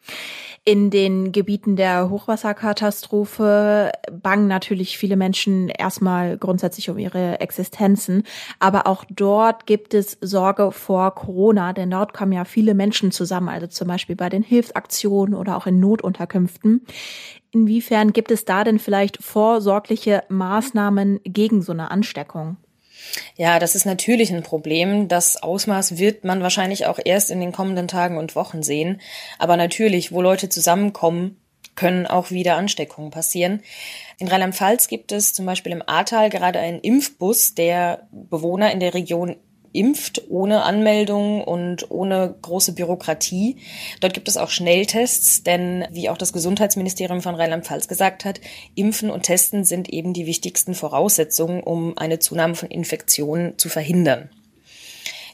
In 0.65 0.89
den 0.91 1.34
Gebieten 1.34 1.75
der 1.75 2.10
Hochwasserkatastrophe 2.10 3.91
bangen 4.10 4.48
natürlich 4.48 4.98
viele 4.98 5.17
Menschen 5.17 5.67
erstmal 5.67 6.38
grundsätzlich 6.38 6.89
um 6.89 6.98
ihre 6.98 7.41
Existenzen. 7.41 8.24
Aber 8.60 8.88
auch 8.88 9.03
dort 9.10 9.65
gibt 9.65 9.93
es 9.93 10.17
Sorge 10.22 10.72
vor 10.72 11.15
Corona, 11.15 11.74
denn 11.74 11.91
dort 11.91 12.13
kommen 12.13 12.32
ja 12.32 12.46
viele 12.46 12.75
Menschen 12.75 13.12
zusammen, 13.12 13.50
also 13.50 13.67
zum 13.67 13.89
Beispiel 13.89 14.15
bei 14.15 14.29
den 14.29 14.41
Hilfsaktionen 14.41 15.36
oder 15.36 15.58
auch 15.58 15.67
in 15.67 15.82
Notunterkünften. 15.82 16.86
Inwiefern 17.51 18.13
gibt 18.13 18.32
es 18.32 18.46
da 18.46 18.63
denn 18.63 18.79
vielleicht 18.79 19.22
vorsorgliche 19.22 20.24
Maßnahmen 20.29 21.20
gegen 21.25 21.62
so 21.62 21.74
eine 21.74 21.91
Ansteckung? 21.91 22.55
Ja, 23.36 23.60
das 23.60 23.75
ist 23.75 23.86
natürlich 23.86 24.31
ein 24.33 24.43
Problem. 24.43 25.07
Das 25.07 25.41
Ausmaß 25.41 25.98
wird 25.98 26.24
man 26.24 26.41
wahrscheinlich 26.41 26.86
auch 26.86 27.00
erst 27.03 27.31
in 27.31 27.39
den 27.39 27.51
kommenden 27.51 27.88
Tagen 27.88 28.17
und 28.17 28.36
Wochen 28.36 28.63
sehen. 28.63 29.01
Aber 29.39 29.57
natürlich, 29.57 30.12
wo 30.12 30.22
Leute 30.22 30.50
zusammenkommen, 30.50 31.38
können 31.75 32.05
auch 32.05 32.31
wieder 32.31 32.55
Ansteckungen 32.55 33.12
passieren. 33.12 33.62
In 34.19 34.27
Rheinland-Pfalz 34.27 34.88
gibt 34.88 35.12
es 35.12 35.33
zum 35.33 35.45
Beispiel 35.45 35.72
im 35.72 35.83
Ahrtal 35.86 36.29
gerade 36.29 36.60
einen 36.60 36.79
Impfbus, 36.79 37.55
der 37.55 38.07
Bewohner 38.12 38.72
in 38.72 38.79
der 38.79 38.93
Region 38.93 39.38
impft, 39.74 40.24
ohne 40.30 40.63
Anmeldung 40.63 41.44
und 41.44 41.92
ohne 41.92 42.36
große 42.42 42.74
Bürokratie. 42.74 43.58
Dort 44.00 44.13
gibt 44.13 44.27
es 44.27 44.38
auch 44.38 44.50
Schnelltests, 44.50 45.44
denn 45.44 45.86
wie 45.92 46.10
auch 46.10 46.18
das 46.18 46.32
Gesundheitsministerium 46.32 47.22
von 47.22 47.36
Rheinland-Pfalz 47.36 47.88
gesagt 47.88 48.24
hat, 48.24 48.39
Impfen 48.75 49.10
und 49.10 49.24
Testen 49.24 49.65
sind 49.65 49.89
eben 49.89 50.13
die 50.13 50.25
wichtigsten 50.25 50.75
Voraussetzungen, 50.75 51.62
um 51.62 51.98
eine 51.98 52.20
Zunahme 52.20 52.56
von 52.56 52.70
Infektionen 52.70 53.58
zu 53.58 53.68
verhindern. 53.68 54.30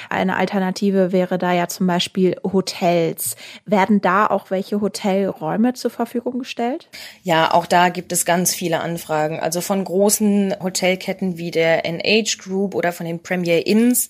Eine 0.09 0.37
Alternative 0.37 1.11
wäre 1.11 1.37
da 1.37 1.51
ja 1.53 1.67
zum 1.67 1.87
Beispiel 1.87 2.37
Hotels. 2.43 3.35
Werden 3.65 4.01
da 4.01 4.27
auch 4.27 4.51
welche 4.51 4.79
Hotelräume 4.79 5.73
zur 5.73 5.91
Verfügung 5.91 6.39
gestellt? 6.39 6.89
Ja, 7.23 7.53
auch 7.53 7.65
da 7.65 7.89
gibt 7.89 8.11
es 8.11 8.25
ganz 8.25 8.53
viele 8.53 8.79
Anfragen. 8.79 9.39
Also 9.39 9.61
von 9.61 9.83
großen 9.83 10.55
Hotelketten 10.61 11.37
wie 11.37 11.51
der 11.51 11.85
NH 11.85 12.37
Group 12.37 12.75
oder 12.75 12.91
von 12.91 13.05
den 13.05 13.21
Premier 13.21 13.65
Inns, 13.67 14.07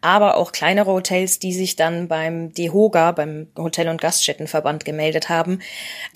aber 0.00 0.36
auch 0.36 0.52
kleinere 0.52 0.92
Hotels, 0.92 1.38
die 1.38 1.52
sich 1.52 1.76
dann 1.76 2.08
beim 2.08 2.52
DEHOGA, 2.52 3.12
beim 3.12 3.48
Hotel- 3.56 3.88
und 3.88 4.00
Gaststättenverband 4.00 4.84
gemeldet 4.84 5.28
haben. 5.28 5.60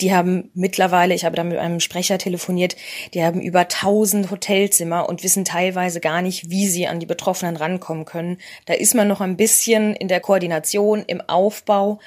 Die 0.01 0.13
haben 0.13 0.51
mittlerweile, 0.53 1.13
ich 1.13 1.25
habe 1.25 1.35
da 1.35 1.43
mit 1.43 1.57
einem 1.57 1.79
Sprecher 1.79 2.17
telefoniert, 2.17 2.75
die 3.13 3.23
haben 3.23 3.41
über 3.41 3.61
1000 3.61 4.29
Hotelzimmer 4.29 5.09
und 5.09 5.23
wissen 5.23 5.45
teilweise 5.45 5.99
gar 5.99 6.21
nicht, 6.21 6.49
wie 6.49 6.67
sie 6.67 6.87
an 6.87 6.99
die 6.99 7.05
Betroffenen 7.05 7.55
rankommen 7.55 8.05
können. 8.05 8.37
Da 8.65 8.72
ist 8.79 8.95
man 8.95 9.07
noch 9.07 9.21
ein 9.21 9.37
bisschen 9.37 9.95
in 9.95 10.07
der 10.07 10.19
Koordination, 10.19 11.03
im 11.07 11.21
Aufbau. 11.21 11.99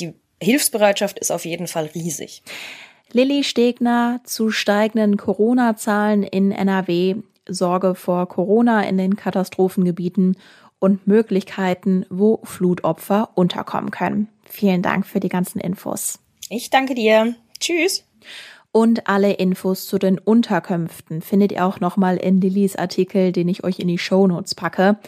Die 0.00 0.14
Hilfsbereitschaft 0.42 1.18
ist 1.18 1.30
auf 1.30 1.44
jeden 1.44 1.66
Fall 1.66 1.86
riesig. 1.94 2.42
Lilly 3.12 3.44
Stegner 3.44 4.20
zu 4.24 4.50
steigenden 4.50 5.16
Corona-Zahlen 5.16 6.22
in 6.22 6.50
NRW, 6.50 7.16
Sorge 7.46 7.94
vor 7.94 8.28
Corona 8.28 8.82
in 8.84 8.96
den 8.96 9.16
Katastrophengebieten 9.16 10.36
und 10.78 11.06
Möglichkeiten, 11.06 12.06
wo 12.08 12.40
Flutopfer 12.44 13.30
unterkommen 13.34 13.90
können. 13.90 14.28
Vielen 14.44 14.82
Dank 14.82 15.06
für 15.06 15.20
die 15.20 15.28
ganzen 15.28 15.60
Infos. 15.60 16.18
Ich 16.48 16.70
danke 16.70 16.94
dir. 16.94 17.34
Tschüss. 17.60 18.04
Und 18.72 19.06
alle 19.06 19.34
Infos 19.34 19.86
zu 19.86 19.98
den 19.98 20.18
Unterkünften 20.18 21.20
findet 21.20 21.52
ihr 21.52 21.66
auch 21.66 21.78
nochmal 21.80 22.16
in 22.16 22.40
Lillys 22.40 22.74
Artikel, 22.74 23.30
den 23.30 23.48
ich 23.48 23.64
euch 23.64 23.78
in 23.78 23.88
die 23.88 23.98
Shownotes 23.98 24.54
packe. 24.54 24.98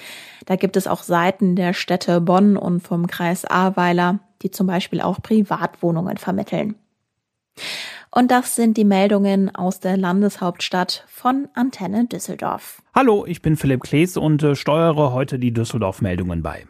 Da 0.44 0.56
gibt 0.56 0.76
es 0.76 0.87
auch 0.87 1.02
Seiten 1.02 1.56
der 1.56 1.73
Städte 1.73 2.21
Bonn 2.21 2.59
und 2.59 2.80
vom 2.80 3.06
Kreis 3.06 3.47
Ahrweiler, 3.47 4.21
die 4.42 4.50
zum 4.50 4.66
Beispiel 4.66 5.00
auch 5.00 5.23
Privatwohnungen 5.23 6.18
vermitteln. 6.18 6.75
Und 8.11 8.30
das 8.30 8.54
sind 8.54 8.76
die 8.76 8.85
Meldungen 8.85 9.54
aus 9.54 9.80
der 9.80 9.97
Landeshauptstadt 9.97 11.04
von 11.09 11.49
Antenne 11.54 12.04
Düsseldorf. 12.06 12.83
Hallo, 12.94 13.25
ich 13.26 13.40
bin 13.40 13.56
Philipp 13.56 13.80
Klees 13.80 14.18
und 14.18 14.42
äh, 14.42 14.54
steuere 14.54 15.12
heute 15.12 15.38
die 15.38 15.52
Düsseldorf-Meldungen 15.52 16.42
bei. 16.42 16.66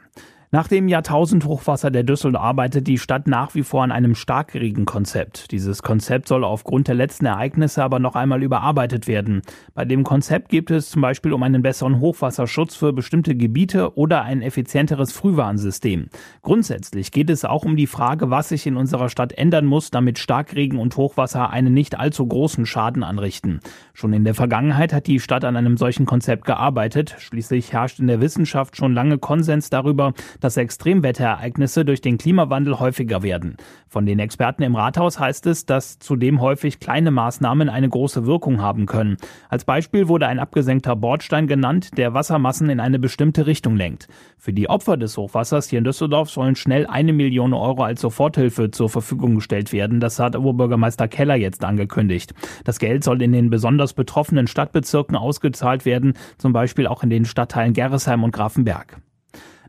Nach 0.55 0.69
dem 0.69 0.87
Jahrtausendhochwasser 0.87 1.91
der 1.91 2.05
Düssel 2.05 2.37
arbeitet 2.37 2.87
die 2.87 2.99
Stadt 2.99 3.27
nach 3.27 3.57
wie 3.57 3.65
vor 3.65 3.83
an 3.83 3.91
einem 3.91 4.15
Starkregenkonzept. 4.15 5.51
Dieses 5.51 5.83
Konzept 5.83 6.29
soll 6.29 6.45
aufgrund 6.45 6.87
der 6.87 6.95
letzten 6.95 7.27
Ereignisse 7.27 7.83
aber 7.83 7.99
noch 7.99 8.15
einmal 8.15 8.41
überarbeitet 8.41 9.09
werden. 9.09 9.43
Bei 9.75 9.85
dem 9.85 10.05
Konzept 10.05 10.51
geht 10.51 10.71
es 10.71 10.91
zum 10.91 11.03
Beispiel 11.03 11.33
um 11.33 11.43
einen 11.43 11.63
besseren 11.63 11.99
Hochwasserschutz 11.99 12.77
für 12.77 12.93
bestimmte 12.93 13.35
Gebiete 13.35 13.97
oder 13.97 14.23
ein 14.23 14.43
effizienteres 14.43 15.11
Frühwarnsystem. 15.11 16.07
Grundsätzlich 16.43 17.11
geht 17.11 17.31
es 17.31 17.45
auch 17.45 17.65
um 17.65 17.75
die 17.75 17.89
Frage, 17.89 18.31
was 18.31 18.51
sich 18.51 18.65
in 18.69 18.77
unserer 18.77 19.09
Stadt 19.09 19.33
ändern 19.33 19.67
muss, 19.67 19.91
damit 19.91 20.21
Starkregen 20.21 20.79
und 20.79 20.97
Hochwasser 20.97 21.51
einen 21.51 21.75
nicht 21.75 21.99
allzu 21.99 22.29
großen 22.29 22.65
Schaden 22.65 23.03
anrichten. 23.03 23.59
Schon 23.93 24.13
in 24.13 24.23
der 24.23 24.37
Vergangenheit 24.37 24.93
hat 24.93 25.09
die 25.09 25.19
Stadt 25.19 25.45
an 25.45 25.57
einem 25.57 25.77
solchen 25.77 26.07
Konzept 26.07 26.45
gearbeitet. 26.45 27.17
Schließlich 27.19 27.73
herrscht 27.73 27.99
in 27.99 28.07
der 28.07 28.21
Wissenschaft 28.21 28.77
schon 28.77 28.95
lange 28.95 29.19
Konsens 29.19 29.69
darüber, 29.69 30.15
dass 30.45 30.59
Extremwetterereignisse 30.59 31.87
durch 31.87 32.03
den 32.03 32.19
Klimawandel 32.19 32.79
häufiger 32.79 33.23
werden. 33.23 33.57
Von 33.89 34.05
den 34.05 34.19
Experten 34.19 34.63
im 34.63 34.77
Rathaus 34.77 35.19
heißt 35.19 35.47
es, 35.47 35.65
dass 35.65 35.99
zudem 35.99 36.43
häufig 36.43 36.81
kleine 36.81 37.11
Maßnahmen 37.11 37.71
eine 37.71 37.89
große 37.89 38.27
Wirkung 38.27 38.61
haben 38.61 38.85
können. 38.85 39.17
Als 39.49 39.65
Beispiel 39.65 40.07
wurde 40.09 40.27
ein 40.27 40.39
abgesenkter 40.39 40.97
Bordstein 40.97 41.47
genannt, 41.47 41.97
der 41.97 42.13
Wassermassen 42.13 42.69
in 42.69 42.79
eine 42.79 42.99
bestimmte 42.99 43.47
Richtung 43.47 43.77
lenkt. 43.77 44.07
Für 44.37 44.53
die 44.53 44.69
Opfer 44.69 44.99
des 44.99 45.17
Hochwassers 45.17 45.71
hier 45.71 45.79
in 45.79 45.85
Düsseldorf 45.85 46.29
sollen 46.29 46.57
schnell 46.57 46.87
eine 46.87 47.15
Million 47.15 47.55
Euro 47.55 47.83
als 47.83 48.03
Soforthilfe 48.03 48.71
zur 48.71 48.91
Verfügung 48.91 49.37
gestellt 49.37 49.73
werden. 49.73 49.99
Das 49.99 50.19
hat 50.19 50.37
Oberbürgermeister 50.37 51.09
Keller 51.09 51.37
jetzt 51.37 51.65
angekündigt. 51.65 52.35
Das 52.65 52.79
Geld 52.79 53.03
soll 53.03 53.23
in 53.23 53.33
den 53.33 53.49
besonders 53.49 53.95
betroffenen 53.95 54.47
Stadtbezirken 54.47 55.17
ausgezahlt 55.17 55.87
werden, 55.87 56.13
zum 56.37 56.53
Beispiel 56.53 56.87
auch 56.87 57.03
in 57.03 57.09
den 57.09 57.25
Stadtteilen 57.25 57.73
Gerresheim 57.73 58.25
und 58.25 58.33
Grafenberg. 58.33 59.01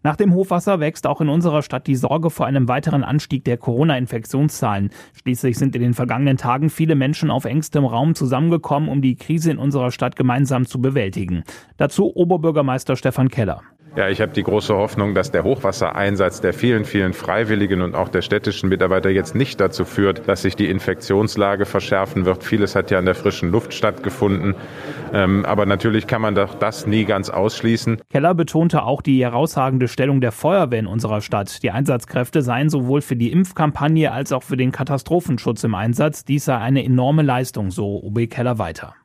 Nach 0.05 0.15
dem 0.15 0.35
Hochwasser 0.35 0.79
wächst 0.79 1.07
auch 1.07 1.19
in 1.19 1.29
unserer 1.29 1.63
Stadt 1.63 1.87
die 1.87 1.95
Sorge 1.95 2.29
vor 2.29 2.45
einem 2.45 2.67
weiteren 2.67 3.03
Anstieg 3.03 3.43
der 3.43 3.57
Corona-Infektionszahlen. 3.57 4.91
Schließlich 5.19 5.57
sind 5.57 5.75
in 5.75 5.81
den 5.81 5.95
vergangenen 5.95 6.37
Tagen 6.37 6.69
viele 6.69 6.93
Menschen 6.93 7.31
auf 7.31 7.45
engstem 7.45 7.85
Raum 7.85 8.13
zusammengekommen, 8.13 8.87
um 8.87 9.01
die 9.01 9.15
Krise 9.15 9.49
in 9.49 9.57
unserer 9.57 9.89
Stadt 9.89 10.15
gemeinsam 10.15 10.67
zu 10.67 10.79
bewältigen. 10.79 11.43
Dazu 11.77 12.15
Oberbürgermeister 12.15 12.95
Stefan 12.97 13.29
Keller. 13.29 13.63
Ja, 13.95 14.09
ich 14.09 14.19
habe 14.19 14.33
die 14.33 14.43
große 14.43 14.75
Hoffnung, 14.75 15.13
dass 15.13 15.31
der 15.31 15.45
Hochwassereinsatz 15.45 16.41
der 16.41 16.53
vielen, 16.53 16.83
vielen 16.83 17.13
Freiwilligen 17.13 17.81
und 17.81 17.95
auch 17.95 18.09
der 18.09 18.21
städtischen 18.21 18.67
Mitarbeiter 18.67 19.09
jetzt 19.09 19.35
nicht 19.35 19.61
dazu 19.61 19.85
führt, 19.85 20.27
dass 20.27 20.41
sich 20.41 20.57
die 20.57 20.69
Infektionslage 20.69 21.65
verschärfen 21.65 22.25
wird. 22.25 22.43
Vieles 22.43 22.75
hat 22.75 22.91
ja 22.91 22.99
in 22.99 23.05
der 23.05 23.15
frischen 23.15 23.51
Luft 23.51 23.73
stattgefunden. 23.73 24.55
Ähm, 25.13 25.45
aber 25.45 25.65
natürlich 25.65 26.07
kann 26.07 26.21
man 26.21 26.35
doch 26.35 26.55
das 26.55 26.85
nie 26.85 27.05
ganz 27.05 27.29
ausschließen. 27.29 28.01
Keller 28.09 28.35
betonte 28.35 28.83
auch 28.83 29.01
die 29.01 29.23
herausragende 29.23 29.87
Stellung 29.87 30.19
der 30.19 30.33
Feuerwehr 30.33 30.79
in 30.79 30.87
unserer 30.87 31.21
Stadt. 31.21 31.63
Die 31.63 31.71
Einsatzkräfte 31.71 32.41
seien 32.41 32.69
sowohl 32.69 32.99
für 32.99 33.15
die 33.15 33.31
Impfkampagne 33.31 34.11
als 34.11 34.33
auch 34.33 34.43
für 34.43 34.57
den 34.57 34.73
Katastrophenschutz 34.73 35.63
im 35.63 35.73
Einsatz. 35.73 36.25
Dies 36.25 36.43
sei 36.43 36.57
eine 36.57 36.83
enorme 36.83 37.21
Leistung, 37.21 37.71
so 37.71 38.03
OB 38.03 38.29
Keller 38.29 38.59
weiter. 38.59 38.95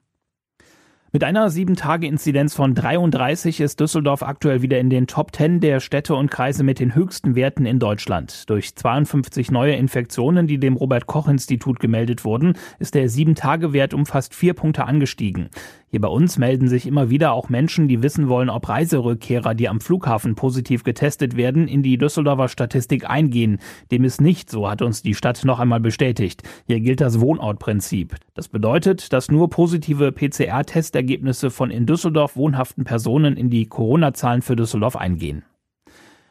Mit 1.13 1.25
einer 1.25 1.51
7-Tage-Inzidenz 1.51 2.55
von 2.55 2.73
33 2.73 3.59
ist 3.59 3.81
Düsseldorf 3.81 4.23
aktuell 4.23 4.63
wieder 4.63 4.79
in 4.79 4.91
den 4.91 5.09
Top 5.09 5.35
10 5.35 5.59
der 5.59 5.81
Städte 5.81 6.15
und 6.15 6.31
Kreise 6.31 6.63
mit 6.63 6.79
den 6.79 6.95
höchsten 6.95 7.35
Werten 7.35 7.67
in 7.67 7.81
Deutschland. 7.81 8.49
Durch 8.49 8.77
52 8.77 9.51
neue 9.51 9.75
Infektionen, 9.75 10.47
die 10.47 10.59
dem 10.59 10.77
Robert-Koch-Institut 10.77 11.81
gemeldet 11.81 12.25
wurden, 12.25 12.55
ist 12.79 12.95
der 12.95 13.11
7-Tage-Wert 13.11 13.93
um 13.93 14.07
fast 14.07 14.37
vier 14.37 14.55
Punkte 14.55 14.85
angestiegen. 14.85 15.49
Hier 15.91 16.01
bei 16.01 16.09
uns 16.09 16.39
melden 16.39 16.69
sich 16.69 16.87
immer 16.87 17.11
wieder 17.11 17.33
auch 17.33 17.49
Menschen, 17.49 17.89
die 17.89 18.01
wissen 18.01 18.29
wollen, 18.29 18.49
ob 18.49 18.69
Reiserückkehrer, 18.69 19.57
die 19.57 19.69
am 19.69 19.81
Flughafen 19.81 20.37
positiv 20.37 20.85
getestet 20.85 21.37
werden, 21.37 21.67
in 21.67 21.83
die 21.83 21.99
Düsseldorfer 21.99 22.47
Statistik 22.47 23.11
eingehen. 23.11 23.59
Dem 23.91 24.05
ist 24.05 24.21
nicht, 24.21 24.51
so 24.51 24.71
hat 24.71 24.83
uns 24.83 25.03
die 25.03 25.17
Stadt 25.17 25.45
noch 25.45 25.59
einmal 25.59 25.81
bestätigt. 25.81 26.45
Hier 26.65 26.79
gilt 26.79 27.01
das 27.01 27.19
Wohnortprinzip. 27.19 28.15
Das 28.35 28.47
bedeutet, 28.47 29.13
dass 29.13 29.33
nur 29.33 29.51
positive 29.51 30.13
PCR-Testergebnisse 30.13 31.51
von 31.51 31.73
in 31.73 31.87
Düsseldorf 31.87 32.37
wohnhaften 32.37 32.85
Personen 32.85 33.37
in 33.37 33.51
die 33.51 33.67
Corona-Zahlen 33.67 34.43
für 34.43 34.55
Düsseldorf 34.55 34.95
eingehen. 34.95 35.43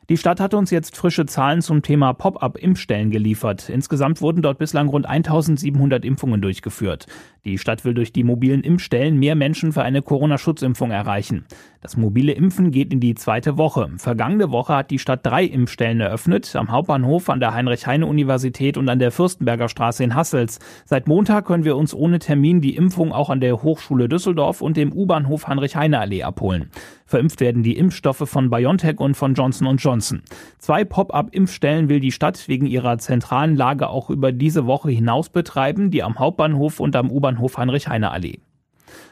Die 0.10 0.17
Stadt 0.17 0.39
hat 0.39 0.55
uns 0.55 0.71
jetzt 0.71 0.97
frische 0.97 1.27
Zahlen 1.27 1.62
zum 1.62 1.84
Thema 1.84 2.13
Pop-up-Impfstellen 2.13 3.12
geliefert. 3.12 3.69
Insgesamt 3.69 4.21
wurden 4.21 4.41
dort 4.41 4.57
bislang 4.57 4.88
rund 4.89 5.05
1700 5.05 6.03
Impfungen 6.03 6.41
durchgeführt. 6.41 7.05
Die 7.45 7.58
Stadt 7.58 7.86
will 7.86 7.93
durch 7.93 8.12
die 8.12 8.23
mobilen 8.23 8.62
Impfstellen 8.62 9.17
mehr 9.17 9.36
Menschen 9.36 9.71
für 9.71 9.82
eine 9.82 10.02
Corona-Schutzimpfung 10.02 10.91
erreichen. 10.91 11.45
Das 11.82 11.95
mobile 11.95 12.34
Impfen 12.34 12.71
geht 12.71 12.91
in 12.91 12.99
die 12.99 13.15
zweite 13.15 13.58
Woche. 13.58 13.89
Vergangene 13.95 14.52
Woche 14.52 14.75
hat 14.75 14.91
die 14.91 14.99
Stadt 14.99 15.25
drei 15.25 15.45
Impfstellen 15.45 16.02
eröffnet, 16.02 16.54
am 16.58 16.71
Hauptbahnhof, 16.71 17.30
an 17.30 17.39
der 17.39 17.54
Heinrich-Heine-Universität 17.54 18.75
und 18.75 18.89
an 18.89 18.99
der 18.99 19.12
Fürstenberger 19.12 19.69
Straße 19.69 20.04
in 20.04 20.13
Hassels. 20.13 20.60
Seit 20.84 21.08
Montag 21.08 21.45
können 21.45 21.63
wir 21.63 21.78
uns 21.78 21.93
ohne 21.93 22.19
Termin 22.19 22.60
die 22.60 22.75
Impfung 22.75 23.13
auch 23.13 23.30
an 23.30 23.39
der 23.39 23.63
Hochschule 23.63 24.10
Düsseldorf 24.10 24.62
und 24.62 24.75
dem 24.75 24.91
U-Bahnhof 24.91 25.47
Heinrich-Heine-Allee 25.47 26.23
abholen. 26.23 26.69
Verimpft 27.06 27.39
werden 27.39 27.63
die 27.63 27.78
Impfstoffe 27.78 28.30
von 28.30 28.49
BioNTech 28.49 28.99
und 28.99 29.15
von 29.15 29.34
Johnson 29.34 29.78
Johnson. 29.78 30.21
Zwei 30.60 30.84
Pop-up-Impfstellen 30.84 31.89
will 31.89 32.02
die 32.02 32.12
Stadt 32.12 32.47
wegen 32.47 32.67
ihrer 32.67 32.97
zentralen 32.97 33.56
Lage 33.56 33.89
auch 33.89 34.10
über 34.10 34.32
diese 34.32 34.67
Woche 34.67 34.91
hinaus 34.91 35.30
betreiben, 35.30 35.89
die 35.89 36.04
am 36.04 36.19
Hauptbahnhof 36.19 36.80
und 36.80 36.95
am 36.95 37.10
U-Bahnhof 37.10 37.30
U-Bahnhof 37.39 37.58
Heinrich-Heine-Allee. 37.58 38.39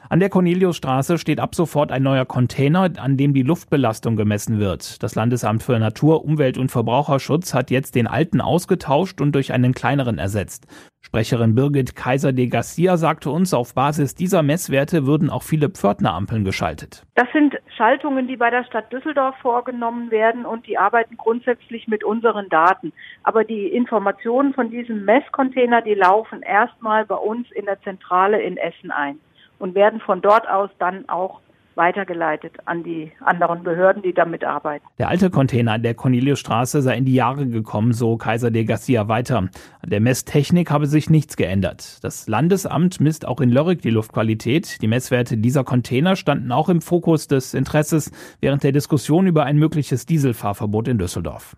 An 0.10 0.20
der 0.20 0.30
Corneliusstraße 0.30 1.18
steht 1.18 1.40
ab 1.40 1.54
sofort 1.54 1.92
ein 1.92 2.04
neuer 2.04 2.26
Container, 2.26 2.90
an 2.98 3.18
dem 3.18 3.34
die 3.34 3.44
Luftbelastung 3.44 4.16
gemessen 4.16 4.58
wird. 4.58 5.04
Das 5.04 5.16
Landesamt 5.16 5.63
für 5.63 5.78
Natur, 5.78 6.24
Umwelt 6.24 6.58
und 6.58 6.72
Verbraucherschutz 6.72 7.54
hat 7.54 7.72
jetzt 7.72 7.94
den 7.96 8.08
alten 8.08 8.42
ausgetauscht 8.42 9.22
und 9.22 9.34
durch 9.34 9.52
einen 9.52 9.74
kleineren 9.74 10.18
ersetzt. 10.18 10.66
Sprecherin 11.02 11.56
Birgit 11.56 11.96
Kaiser 11.96 12.34
de 12.34 12.48
Garcia 12.48 12.98
sagte 12.98 13.30
uns, 13.30 13.54
auf 13.54 13.74
Basis 13.74 14.16
dieser 14.16 14.44
Messwerte 14.44 15.06
würden 15.06 15.30
auch 15.30 15.44
viele 15.44 15.70
Pförtnerampeln 15.70 16.44
geschaltet. 16.44 17.04
Das 17.16 17.28
sind 17.34 17.56
Schaltungen, 17.78 18.28
die 18.28 18.38
bei 18.38 18.50
der 18.50 18.63
Stadt 18.63 18.92
Düsseldorf 18.92 19.36
vorgenommen 19.38 20.10
werden 20.10 20.46
und 20.46 20.66
die 20.66 20.78
arbeiten 20.78 21.16
grundsätzlich 21.16 21.88
mit 21.88 22.04
unseren 22.04 22.50
Daten. 22.50 22.92
Aber 23.24 23.44
die 23.44 23.68
Informationen 23.68 24.54
von 24.54 24.72
diesem 24.72 25.06
Messcontainer, 25.06 25.84
die 25.84 25.94
laufen 25.94 26.42
erstmal 26.42 27.06
bei 27.06 27.16
uns 27.16 27.52
in 27.52 27.66
der 27.66 27.80
Zentrale 27.84 28.42
in 28.42 28.58
Essen 28.58 28.90
ein 28.90 29.20
und 29.60 29.76
werden 29.76 30.00
von 30.00 30.22
dort 30.22 30.50
aus 30.50 30.72
dann 30.80 31.08
auch 31.08 31.40
weitergeleitet 31.78 32.58
an 32.66 32.84
die 32.84 33.12
anderen 33.24 33.63
Behörden, 33.63 34.02
die 34.02 34.13
damit 34.13 34.44
arbeiten. 34.44 34.86
Der 34.98 35.08
alte 35.08 35.30
Container 35.30 35.74
an 35.74 35.84
der 35.84 35.94
Corneliusstraße 35.94 36.82
sei 36.82 36.98
in 36.98 37.06
die 37.06 37.13
Jahre 37.13 37.48
gekommen, 37.48 37.94
so 37.94 38.18
Kaiser 38.18 38.52
de 38.52 38.66
Garcia 38.66 39.08
weiter. 39.08 39.38
An 39.38 39.52
der 39.86 40.02
Messtechnik 40.02 40.72
habe 40.72 40.88
sich 40.88 41.10
nichts 41.10 41.38
geändert. 41.38 42.04
Das 42.04 42.28
Landesamt 42.28 43.00
misst 43.00 43.28
auch 43.28 43.40
in 43.40 43.50
Lörrick 43.50 43.82
die 43.82 43.90
Luftqualität. 43.90 44.82
Die 44.82 44.88
Messwerte 44.88 45.38
dieser 45.38 45.63
Container 45.63 46.16
standen 46.16 46.52
auch 46.52 46.70
im 46.70 46.82
Fokus 46.82 47.28
des 47.28 47.54
Interesses 47.54 48.12
während 48.42 48.63
der 48.63 48.72
Diskussion 48.72 49.28
über 49.28 49.46
ein 49.46 49.58
mögliches 49.58 50.06
Dieselfahrverbot 50.06 50.88
in 50.88 50.98
Düsseldorf. 50.98 51.56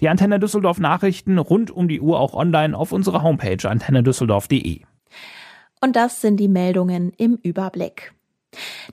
Die 0.00 0.08
Antenne 0.08 0.40
Düsseldorf 0.40 0.80
Nachrichten 0.80 1.38
rund 1.38 1.70
um 1.70 1.88
die 1.88 2.00
Uhr 2.00 2.18
auch 2.18 2.34
online 2.34 2.76
auf 2.76 2.92
unserer 2.92 3.22
Homepage 3.22 3.68
antennedüsseldorf.de. 3.68 4.80
Und 5.80 5.96
das 5.96 6.20
sind 6.20 6.38
die 6.38 6.48
Meldungen 6.48 7.12
im 7.16 7.38
Überblick. 7.42 8.12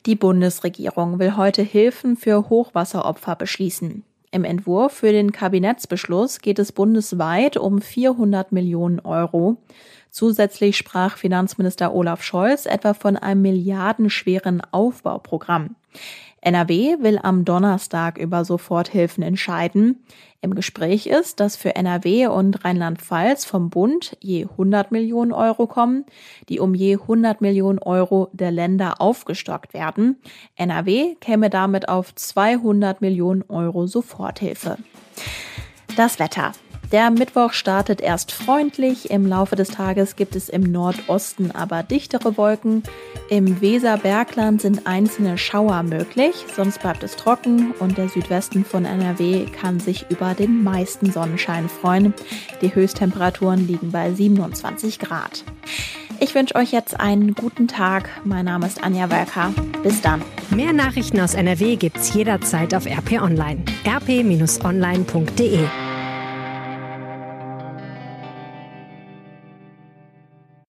Die 0.06 0.16
Bundesregierung 0.16 1.20
will 1.20 1.36
heute 1.36 1.62
Hilfen 1.62 2.16
für 2.16 2.50
Hochwasseropfer 2.50 3.36
beschließen. 3.36 4.04
Im 4.32 4.44
Entwurf 4.44 4.94
für 4.94 5.12
den 5.12 5.32
Kabinettsbeschluss 5.32 6.40
geht 6.40 6.60
es 6.60 6.72
bundesweit 6.72 7.58
um 7.58 7.82
400 7.82 8.52
Millionen 8.52 9.00
Euro. 9.00 9.58
Zusätzlich 10.12 10.78
sprach 10.78 11.18
Finanzminister 11.18 11.94
Olaf 11.94 12.24
Scholz 12.24 12.66
etwa 12.66 12.94
von 12.94 13.18
einem 13.18 13.42
milliardenschweren 13.42 14.62
Aufbauprogramm. 14.72 15.76
NRW 16.42 16.98
will 17.02 17.20
am 17.22 17.46
Donnerstag 17.46 18.18
über 18.18 18.46
Soforthilfen 18.46 19.24
entscheiden. 19.24 20.04
Im 20.42 20.56
Gespräch 20.56 21.08
ist, 21.08 21.40
dass 21.42 21.58
für 21.58 21.76
NRW 21.76 22.28
und 22.28 22.64
Rheinland-Pfalz 22.64 23.44
vom 23.44 23.70
Bund 23.70 24.16
je 24.22 24.46
100 24.46 24.92
Millionen 24.92 25.34
Euro 25.34 25.68
kommen, 25.68 26.06
die 26.48 26.60
um 26.60 26.74
je 26.74 26.94
100 26.94 27.42
Millionen 27.42 27.80
Euro 27.80 28.30
der 28.32 28.52
Länder 28.52 29.02
aufgestockt 29.02 29.74
werden. 29.74 30.18
NRW 30.56 31.16
käme 31.20 31.50
damit 31.50 31.90
auf 31.90 32.16
200 32.16 33.02
Millionen 33.02 33.44
Euro 33.50 33.86
Soforthilfe. 33.86 34.78
Das 35.98 36.20
Wetter. 36.20 36.54
Der 36.92 37.12
Mittwoch 37.12 37.54
startet 37.54 38.02
erst 38.02 38.32
freundlich. 38.32 39.12
Im 39.12 39.28
Laufe 39.28 39.56
des 39.56 39.70
Tages 39.70 40.16
gibt 40.16 40.36
es 40.36 40.50
im 40.50 40.64
Nordosten 40.64 41.52
aber 41.52 41.84
dichtere 41.84 42.36
Wolken. 42.36 42.82
Im 43.30 43.62
Weserbergland 43.62 44.60
sind 44.62 44.88
einzelne 44.88 45.38
Schauer 45.38 45.84
möglich, 45.84 46.34
sonst 46.56 46.82
bleibt 46.82 47.04
es 47.04 47.16
trocken 47.16 47.74
und 47.78 48.00
der 48.00 48.10
Südwesten 48.10 48.66
von 48.66 48.86
NRW 48.86 49.46
kann 49.46 49.80
sich 49.80 50.08
über 50.10 50.34
den 50.34 50.64
meisten 50.64 51.12
Sonnenschein 51.12 51.70
freuen. 51.70 52.16
Die 52.64 52.74
Höchsttemperaturen 52.74 53.68
liegen 53.68 53.92
bei 53.92 54.12
27 54.12 54.98
Grad. 54.98 55.44
Ich 56.20 56.34
wünsche 56.34 56.56
euch 56.56 56.72
jetzt 56.72 57.00
einen 57.00 57.36
guten 57.36 57.68
Tag. 57.68 58.10
Mein 58.24 58.46
Name 58.46 58.66
ist 58.66 58.84
Anja 58.84 59.12
Welker. 59.12 59.54
Bis 59.84 60.02
dann. 60.02 60.24
Mehr 60.50 60.74
Nachrichten 60.74 61.20
aus 61.20 61.36
NRW 61.36 61.76
gibt's 61.76 62.16
jederzeit 62.16 62.74
auf 62.74 62.88
RP 62.88 63.22
Online. 63.22 63.64
rp-online.de 63.86 65.60